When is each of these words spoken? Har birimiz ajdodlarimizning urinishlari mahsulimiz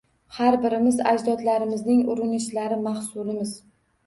Har 0.35 0.55
birimiz 0.67 0.97
ajdodlarimizning 1.11 2.01
urinishlari 2.15 2.81
mahsulimiz 2.89 3.55